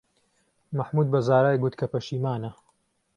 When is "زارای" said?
1.27-1.61